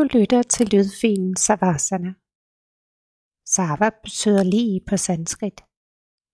Du 0.00 0.04
lytter 0.18 0.42
til 0.42 0.66
lydfilen 0.72 1.36
Savasana. 1.36 2.12
Sava 3.54 3.88
betyder 4.02 4.44
lige 4.54 4.80
på 4.88 4.96
sanskrit. 4.96 5.60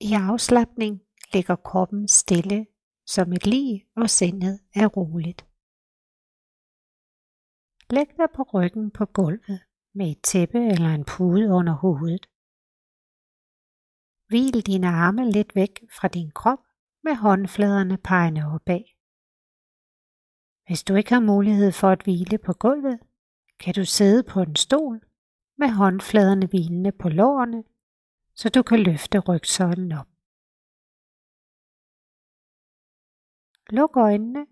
I 0.01 0.11
afslappning 0.29 0.95
ligger 1.33 1.57
kroppen 1.57 2.09
stille 2.09 2.67
som 3.15 3.33
et 3.33 3.47
lig, 3.47 3.87
og 3.97 4.11
sindet 4.11 4.55
er 4.75 4.87
roligt. 4.87 5.41
Læg 7.95 8.09
dig 8.21 8.29
på 8.37 8.43
ryggen 8.55 8.91
på 8.91 9.05
gulvet 9.19 9.61
med 9.95 10.11
et 10.11 10.23
tæppe 10.23 10.61
eller 10.75 10.91
en 10.95 11.05
pude 11.05 11.47
under 11.59 11.75
hovedet. 11.85 12.25
Hvil 14.29 14.59
dine 14.71 14.89
arme 14.89 15.31
lidt 15.31 15.53
væk 15.55 15.75
fra 15.97 16.09
din 16.09 16.31
krop 16.31 16.63
med 17.05 17.15
håndfladerne 17.15 17.99
pegende 18.09 18.43
opad. 18.55 18.85
Hvis 20.67 20.83
du 20.85 20.95
ikke 20.95 21.13
har 21.15 21.25
mulighed 21.33 21.73
for 21.73 21.89
at 21.89 22.03
hvile 22.03 22.39
på 22.39 22.53
gulvet, 22.53 22.99
kan 23.63 23.75
du 23.79 23.85
sidde 23.85 24.23
på 24.33 24.41
en 24.41 24.57
stol 24.57 24.99
med 25.61 25.69
håndfladerne 25.79 26.47
hvilende 26.47 26.93
på 27.03 27.09
lårene, 27.09 27.65
så 28.41 28.47
du 28.55 28.63
kan 28.69 28.81
løfte 28.89 29.19
rygsøjlen 29.29 29.93
op. 30.01 30.11
Luk 33.77 33.97
øjnene 33.97 34.43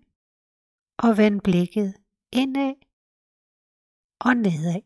og 1.05 1.11
vend 1.19 1.41
blikket 1.47 1.89
indad 2.41 2.75
og 4.27 4.33
nedad. 4.45 4.83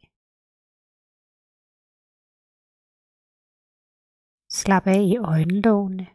Slap 4.60 4.88
af 4.88 5.02
i 5.14 5.18
øjenlågene. 5.18 6.06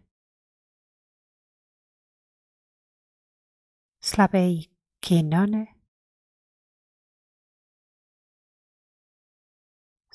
Slap 4.10 4.34
af 4.34 4.48
i 4.58 4.60
kinderne. 5.02 5.73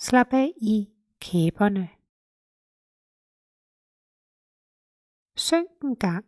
Slap 0.08 0.34
af 0.34 0.50
i 0.74 0.78
kæberne. 1.26 1.86
Synk 5.48 5.72
en 5.84 5.96
gang, 6.06 6.26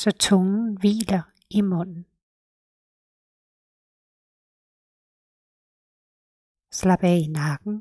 så 0.00 0.10
tungen 0.26 0.76
hviler 0.80 1.24
i 1.58 1.60
munden. 1.72 2.04
Slap 6.78 7.02
af 7.10 7.16
i 7.24 7.28
nakken. 7.40 7.76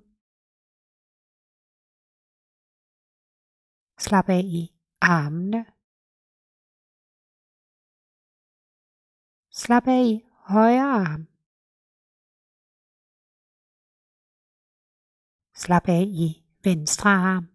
Slap 4.05 4.29
af 4.37 4.43
i 4.59 4.63
armene. 5.01 5.61
Slap 9.61 9.87
af 9.87 10.03
i 10.11 10.13
højre 10.51 10.91
arm. 11.07 11.36
Slap 15.63 15.87
af 15.97 16.03
i 16.25 16.29
venstre 16.67 17.09
arm. 17.09 17.45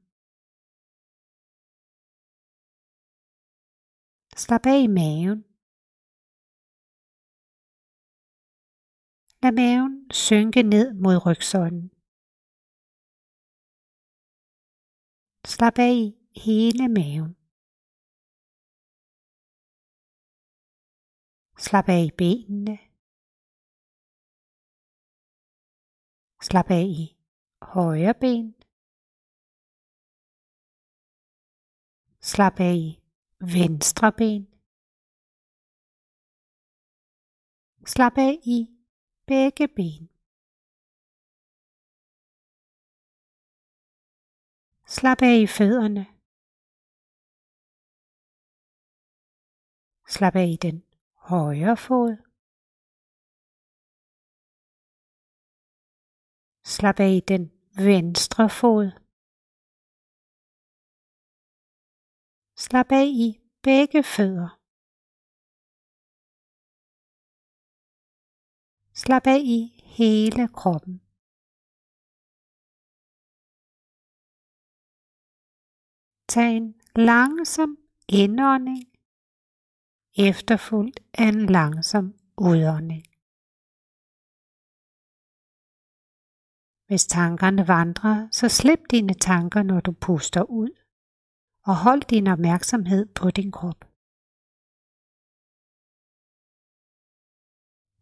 Slap 4.44 4.64
af 4.72 4.78
i 4.86 4.88
maven. 4.98 5.38
Lad 9.42 9.52
maven 9.60 9.94
synke 10.10 10.62
ned 10.74 10.86
mod 11.04 11.16
rygsøjlen. 11.26 11.86
Slap 15.54 15.76
af 15.88 15.92
i 16.04 16.06
hele 16.44 16.84
maven. 16.98 17.32
Slap 21.66 21.88
af 21.88 22.00
i 22.08 22.12
benene. 22.20 22.76
Slap 26.48 26.70
af 26.70 26.84
i 27.02 27.21
højre 27.62 28.14
ben. 28.20 28.54
Slap 32.20 32.60
af 32.60 32.74
i 32.74 33.00
venstre 33.40 34.12
ben. 34.12 34.42
Slap 37.86 38.18
af 38.18 38.34
i 38.56 38.58
begge 39.26 39.68
ben. 39.68 40.08
Slap 44.86 45.22
af 45.22 45.36
i 45.44 45.46
fødderne. 45.46 46.04
Slap 50.14 50.34
af 50.36 50.46
i 50.46 50.56
den 50.56 50.84
højre 51.16 51.76
fod. 51.76 52.31
Slap 56.64 57.00
af 57.00 57.10
i 57.10 57.20
den 57.20 57.44
venstre 57.76 58.48
fod. 58.60 58.86
Slap 62.56 62.92
af 62.92 63.06
i 63.24 63.40
begge 63.62 64.02
fødder. 64.14 64.50
Slap 68.94 69.26
af 69.26 69.40
i 69.58 69.60
hele 69.96 70.48
kroppen. 70.58 70.94
Tag 76.28 76.56
en 76.56 76.80
langsom 76.96 77.70
indånding, 78.08 78.84
efterfulgt 80.28 81.00
af 81.18 81.28
en 81.34 81.46
langsom 81.46 82.06
udånding. 82.38 83.11
Hvis 86.92 87.06
tankerne 87.06 87.68
vandrer, 87.68 88.28
så 88.30 88.48
slip 88.48 88.82
dine 88.90 89.14
tanker, 89.14 89.62
når 89.62 89.80
du 89.80 89.92
puster 89.92 90.42
ud, 90.42 90.70
og 91.68 91.74
hold 91.84 92.02
din 92.12 92.26
opmærksomhed 92.26 93.02
på 93.18 93.30
din 93.30 93.52
krop. 93.58 93.80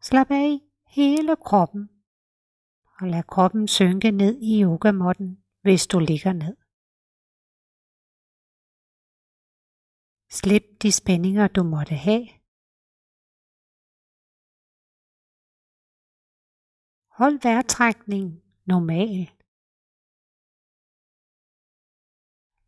Slap 0.07 0.29
af 0.31 0.51
hele 0.97 1.35
kroppen, 1.35 1.83
og 2.97 3.07
lad 3.13 3.23
kroppen 3.33 3.67
synke 3.67 4.11
ned 4.11 4.33
i 4.49 4.63
yogamotten, 4.63 5.29
hvis 5.61 5.87
du 5.91 5.99
ligger 5.99 6.33
ned. 6.43 6.55
Slip 10.39 10.65
de 10.81 10.91
spændinger, 10.91 11.47
du 11.47 11.63
måtte 11.63 11.95
have. 11.95 12.25
Hold 17.19 17.35
vejrtrækningen 17.43 18.50
normal. 18.65 19.29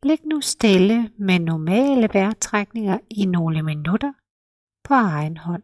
Læg 0.03 0.25
nu 0.25 0.41
stille 0.41 1.09
med 1.17 1.39
normale 1.39 2.09
vejrtrækninger 2.13 2.97
i 3.09 3.25
nogle 3.25 3.63
minutter 3.63 4.13
på 4.83 4.93
egen 4.93 5.37
hånd. 5.37 5.63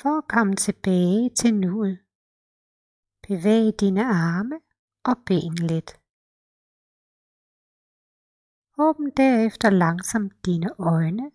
For 0.00 0.18
at 0.18 0.28
komme 0.28 0.54
tilbage 0.56 1.30
til 1.40 1.54
nuet. 1.54 1.98
Bevæg 3.28 3.64
dine 3.82 4.04
arme 4.04 4.56
og 5.08 5.16
ben 5.26 5.54
lidt. 5.70 5.90
Åbn 8.78 9.10
derefter 9.20 9.70
langsomt 9.70 10.34
dine 10.46 10.70
øjne. 10.92 11.26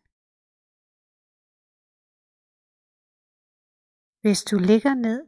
Hvis 4.21 4.41
du 4.49 4.55
ligger 4.71 4.93
ned 5.07 5.21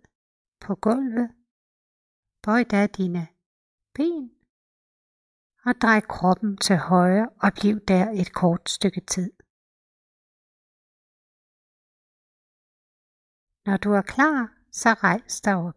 på 0.64 0.76
gulvet, 0.86 1.30
bøj 2.46 2.64
da 2.72 2.88
dine 2.88 3.24
ben 3.96 4.26
og 5.68 5.74
drej 5.82 6.02
kroppen 6.16 6.58
til 6.58 6.78
højre 6.78 7.30
og 7.44 7.50
bliv 7.60 7.76
der 7.92 8.06
et 8.22 8.34
kort 8.34 8.70
stykke 8.70 9.02
tid. 9.02 9.37
Når 13.68 13.78
du 13.78 13.92
er 13.92 14.02
klar, 14.02 14.50
så 14.72 14.90
rejs 14.90 15.42
dig 15.42 15.56
op. 15.56 15.76